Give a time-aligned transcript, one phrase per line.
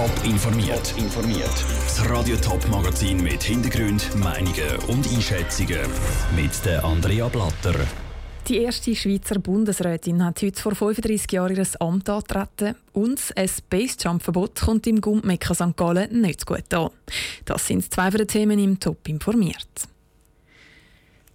[0.00, 0.94] Top informiert.
[0.96, 1.64] informiert.
[1.84, 5.78] Das Radio Top Magazin mit Hintergrund, Meinungen und Einschätzungen
[6.34, 7.74] mit der Andrea Blatter.
[8.48, 14.58] Die erste Schweizer Bundesrätin hat heute vor 35 Jahren ihr Amt angetreten und ein Base-Jump-Verbot
[14.62, 15.76] kommt im Gummecca St.
[15.76, 16.88] Gallen nicht gut an.
[17.44, 19.86] Das sind zwei von den Themen im Top informiert.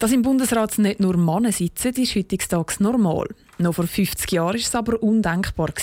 [0.00, 3.28] Dass im Bundesrat nicht nur Männer sitzen, ist heutzutage normal.
[3.58, 5.74] Noch vor 50 Jahren war es aber undenkbar.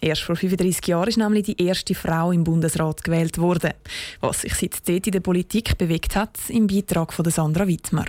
[0.00, 3.74] Erst vor 35 Jahren ist nämlich die erste Frau im Bundesrat gewählt worden.
[4.20, 8.06] Was sich seitdem in der Politik bewegt hat, im Beitrag von Sandra Wittmer.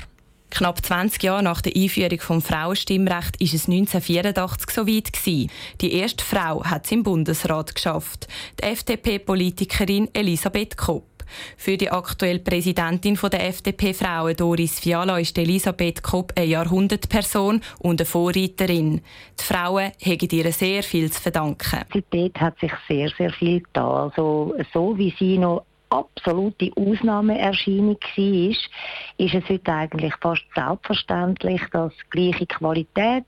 [0.51, 5.51] Knapp 20 Jahre nach der Einführung des Frauenstimmrechts ist es 1984 so weit gewesen.
[5.81, 8.29] Die erste Frau hat es im Bundesrat geschafft.
[8.61, 11.16] Die FDP-Politikerin Elisabeth Kopp.
[11.57, 18.05] Für die aktuelle Präsidentin der FDP-Frauen Doris Fiala ist Elisabeth Kopp eine Jahrhundertperson und eine
[18.05, 19.01] Vorreiterin.
[19.39, 21.81] Die Frauen haben ihr sehr viel zu verdanken.
[22.11, 24.11] Dort hat sich sehr, sehr viel getan.
[24.11, 28.49] Also, so wie sie noch absolute Ausnahmeerscheinung war,
[29.17, 33.25] ist es heute eigentlich fast selbstverständlich, dass gleiche Qualität,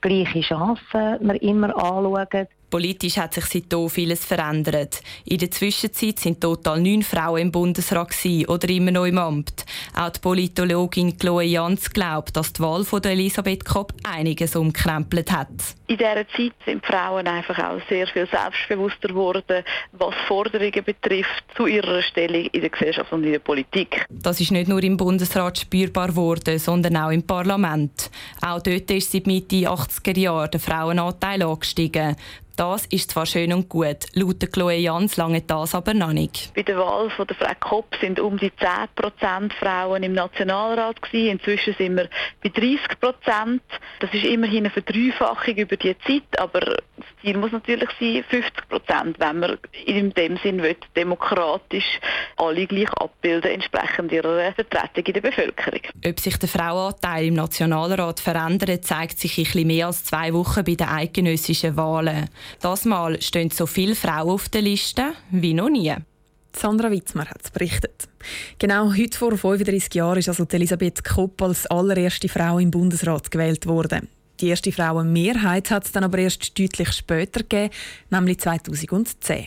[0.00, 2.46] gleiche Chancen wir immer anschauen.
[2.72, 5.02] Politisch hat sich seitdem vieles verändert.
[5.26, 8.14] In der Zwischenzeit sind total neun Frauen im Bundesrat
[8.48, 9.66] oder immer noch im Amt.
[9.94, 15.50] Auch die Politologin Chloe Jans glaubt, dass die Wahl von Elisabeth Kopp einiges umkrempelt hat.
[15.86, 19.62] In dieser Zeit sind Frauen einfach auch sehr viel selbstbewusster geworden,
[19.92, 24.06] was Forderungen betrifft zu ihrer Stellung in der Gesellschaft und in der Politik.
[24.08, 28.10] Das ist nicht nur im Bundesrat spürbar geworden, sondern auch im Parlament.
[28.40, 32.16] Auch dort ist seit Mitte 80er Jahre der Frauenanteil angestiegen.
[32.56, 36.52] Das ist zwar schön und gut, laut Chloe Jans lange das aber noch nicht.
[36.54, 41.32] Bei der Wahl von der Frau Kopp sind um die 10% Frauen im Nationalrat gewesen.
[41.32, 42.08] Inzwischen sind wir
[42.42, 43.60] bei 30%.
[44.00, 49.14] Das ist immerhin eine Verdreifachung über die Zeit, aber das Ziel muss natürlich sein 50%,
[49.18, 52.00] wenn man in dem Sinn will, demokratisch
[52.36, 55.80] alle gleich abbilden, entsprechend ihrer Vertretung in der Bevölkerung.
[56.06, 60.64] Ob sich der Frauenanteil im Nationalrat verändert, zeigt sich in etwas mehr als zwei Wochen
[60.64, 62.28] bei den eidgenössischen Wahlen.
[62.60, 65.94] Das Mal stehen so viele Frauen auf der Liste wie noch nie.
[66.54, 68.08] Sandra Witzmer hat es berichtet.
[68.58, 73.66] Genau heute vor 35 Jahren ist also Elisabeth Kopp als allererste Frau im Bundesrat gewählt
[73.66, 74.08] worden.
[74.42, 77.72] Die erste Frauenmehrheit hat es dann aber erst deutlich später gegeben,
[78.10, 79.46] nämlich 2010.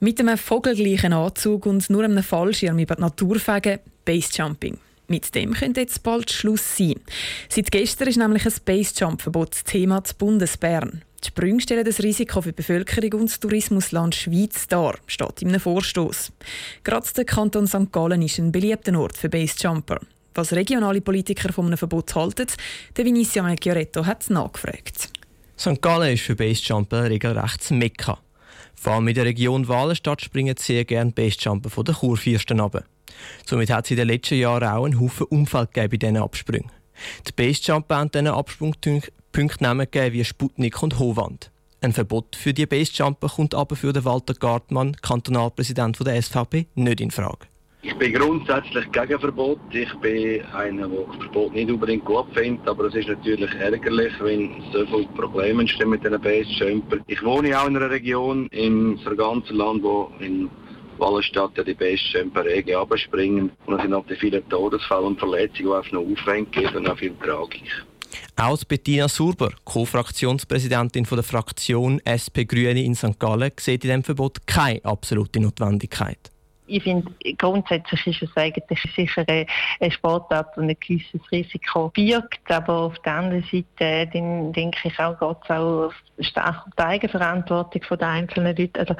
[0.00, 4.76] Mit einem vogelgleichen Anzug und nur einem Fallschirm über die Natur fegen, Basejumping.
[5.08, 7.00] Mit dem könnte jetzt bald Schluss sein.
[7.48, 11.02] Seit gestern ist nämlich ein Base-Jump-Verbot Thema zu Bundesbern.
[11.24, 15.48] Die Sprünge stellen das Risiko für die Bevölkerung und das Tourismusland Schweiz dar, steht in
[15.48, 16.32] einem Vorstoß.
[16.84, 17.90] Gerade der Kanton St.
[17.92, 20.00] Gallen ist ein beliebter Ort für Basejumper.
[20.34, 22.46] Was regionale Politiker von einem Verbot halten,
[22.96, 25.10] der Vinicio Melchioretto hat nachgefragt.
[25.58, 25.82] St.
[25.82, 28.18] Gallen ist für Basejumper regelrecht Mekka.
[28.74, 32.84] Vor allem in der Region Walenstadt springen sehr gerne Basejumper von den Kurfürsten runter.
[33.44, 36.70] Somit hat es in den letzten Jahren auch einen Haufen Unfall gegeben bei diesen Absprüngen.
[37.26, 39.02] Die Basejumper haben diesen Absprungpunkten
[39.60, 41.50] Namen gegeben wie Sputnik und Howand.
[41.82, 47.00] Ein Verbot für die Basejumper kommt aber für den Walter Gartmann, Kantonalpräsident der SVP, nicht
[47.00, 47.49] in Frage.
[47.82, 49.58] Ich bin grundsätzlich gegen Verbot.
[49.70, 54.62] Ich bin einer, der Verbot nicht unbedingt gut findet, aber es ist natürlich ärgerlich, wenn
[54.70, 56.98] so viele Probleme entstehen mit diesen Basejumper.
[57.06, 60.50] Ich wohne auch in einer Region im ganzen Land, wo in
[60.98, 63.50] Wallenstadt ja die besten Regen abspringen.
[63.64, 66.88] Und es sind auch die vielen Todesfälle und Verletzungen, die einfach noch Aufwand geben und
[66.88, 67.64] auch viel Tragik.
[68.36, 73.18] Auch Bettina Surber, Co-Fraktionspräsidentin der Fraktion SP Grüne in St.
[73.18, 76.30] Gallen, sieht in diesem Verbot keine absolute Notwendigkeit
[76.70, 82.50] ich finde, grundsätzlich ist es eigentlich sicher eine Sportart, die ein gewisses Risiko birgt.
[82.50, 87.82] Aber auf der anderen Seite denke ich auch, geht es auch stark um die Eigenverantwortung
[87.98, 88.80] der einzelnen Leute.
[88.80, 88.94] Also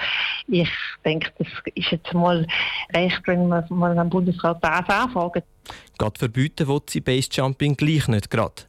[0.49, 0.71] ich
[1.05, 2.47] denke, das ist jetzt mal
[2.95, 5.45] recht, wenn man mal am Bundesrat das anfragt.
[5.99, 8.63] Gerade verbieten will sie Basejumping gleich nicht gerade.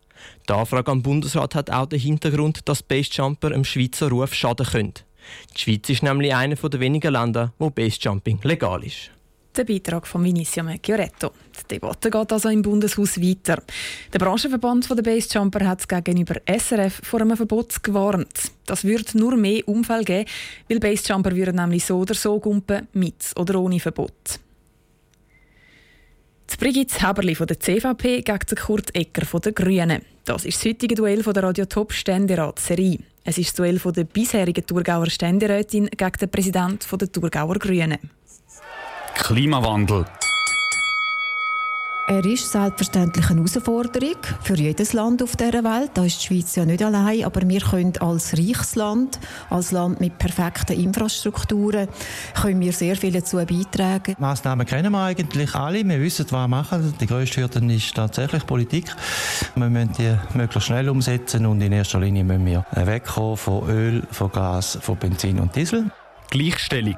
[0.48, 4.94] Die Anfrage am Bundesrat hat auch den Hintergrund, dass Basejumper im Schweizer Ruf schaden können.
[5.56, 9.12] Die Schweiz ist nämlich einer der wenigen Länder, wo Basejumping legal ist.
[9.56, 11.32] Der Beitrag von Vinicio Mecchioretto.
[11.60, 13.62] Die Debatte geht also im Bundeshaus weiter.
[14.14, 18.52] Der Branchenverband der Basejumper hat gegenüber SRF vor einem Verbot gewarnt.
[18.66, 20.30] Das würde nur mehr Unfälle geben,
[20.70, 24.40] weil Basejumper würden nämlich so oder so gumpen, mit oder ohne Verbot.
[26.50, 30.02] Die Brigitte Haberli von der CVP gegen Kurt Ecker von der Grünen.
[30.24, 33.00] Das ist das heutige Duell von der Radio Top Ständerat-Serie.
[33.24, 38.00] Es ist das Duell von der bisherigen Thurgauer Ständerätin gegen den Präsidenten der Thurgauer Grünen.
[39.16, 40.06] Klimawandel.
[42.12, 45.92] Er ist selbstverständlich eine Herausforderung für jedes Land auf dieser Welt.
[45.94, 49.18] Da ist die Schweiz ja nicht allein, aber wir können als reiches Land,
[49.50, 51.88] als Land mit perfekten Infrastrukturen,
[52.42, 54.16] können wir sehr viel dazu beitragen.
[54.18, 55.86] Die Massnahmen kennen wir eigentlich alle.
[55.88, 56.94] Wir wissen, was wir machen.
[57.00, 58.94] Die grösste Hürde ist tatsächlich Politik.
[59.56, 64.04] Wir müssen die möglichst schnell umsetzen und in erster Linie müssen wir wegkommen von Öl,
[64.12, 65.90] von Gas, von Benzin und Diesel.
[66.30, 66.98] Gleichstellung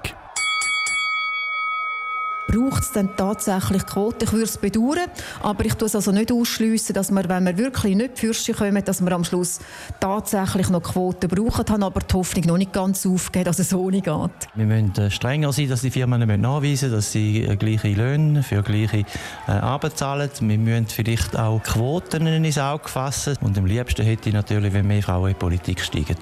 [2.54, 4.26] braucht es dann tatsächlich Quote.
[4.26, 5.10] Ich würde es bedauern,
[5.42, 8.84] aber ich tue es also nicht ausschliessen, dass wir, wenn wir wirklich nicht Fürste kommen,
[8.84, 9.60] dass wir am Schluss
[10.00, 13.90] tatsächlich noch Quoten brauchen, haben aber die Hoffnung noch nicht ganz aufgegeben, dass es so
[13.90, 14.32] nicht geht.
[14.56, 18.44] Wir müssen äh, strenger sein, dass die Firmen nachweisen müssen, dass sie äh, gleiche Löhne
[18.44, 19.06] für gleiche
[19.48, 20.30] äh, Arbeit zahlen.
[20.40, 24.88] Wir müssen vielleicht auch Quoten ins Auge fassen und am liebsten hätte ich natürlich, wenn
[24.88, 26.18] mehr Frauen in die Politik steigen.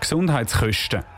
[0.00, 1.13] Gesundheitskosten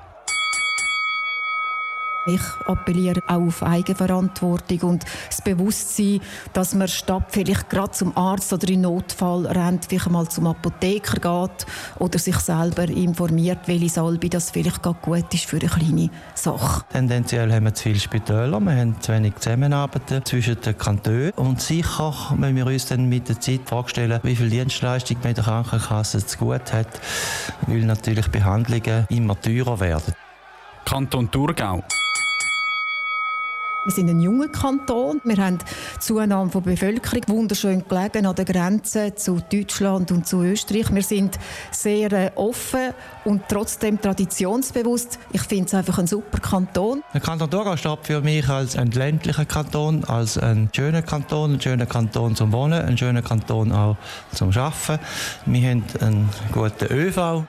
[2.26, 6.20] ich appelliere auch auf Eigenverantwortung und das Bewusstsein,
[6.52, 11.20] dass man statt vielleicht gerade zum Arzt oder in Notfall rennt, vielleicht mal zum Apotheker
[11.20, 11.67] geht
[11.99, 16.84] oder sich selber informiert, welche Salbe das vielleicht gerade gut ist für eine kleine Sache.
[16.93, 21.61] Tendenziell haben wir zu viele Spitäler, wir haben zu wenig Zusammenarbeit zwischen den Kantonen und
[21.61, 25.44] sicher müssen wir uns dann mit der Zeit vorstellen, wie viel Dienstleistung man in der
[25.44, 27.00] Krankenkasse zu gut hat,
[27.67, 30.14] weil natürlich Behandlungen immer teurer werden.
[30.84, 31.82] Kanton Thurgau
[33.86, 35.20] wir sind ein junger Kanton.
[35.22, 35.58] Wir haben
[36.00, 40.92] Zunahme von Bevölkerung, wunderschön gelegen an der Grenze zu Deutschland und zu Österreich.
[40.92, 41.38] Wir sind
[41.70, 42.92] sehr äh, offen
[43.24, 45.20] und trotzdem traditionsbewusst.
[45.32, 47.04] Ich finde es einfach ein super Kanton.
[47.14, 51.60] Der Kanton Thurgau steht für mich als ein ländlicher Kanton, als ein schöner Kanton, ein
[51.60, 53.96] schöner Kanton zum Wohnen, ein schöner Kanton auch
[54.32, 54.98] zum Arbeiten.
[55.46, 57.46] Wir haben einen guten ÖV.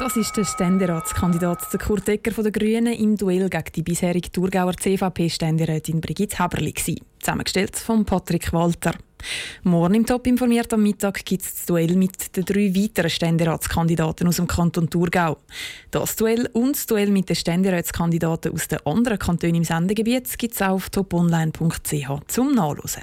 [0.00, 4.72] Das ist der Ständeratskandidat Kurt Ecker von den Grünen im Duell gegen die bisherige Thurgauer
[4.74, 6.72] CVP-Ständerätin Brigitte Haberli.
[7.18, 8.94] Zusammengestellt von Patrick Walter.
[9.62, 14.26] Morgen im Top informiert am Mittag gibt es das Duell mit den drei weiteren Ständeratskandidaten
[14.26, 15.36] aus dem Kanton Thurgau.
[15.90, 20.54] Das Duell und das Duell mit den Ständeratskandidaten aus den anderen Kantonen im Sendegebiet gibt
[20.54, 23.02] es auf toponline.ch zum Nachlesen.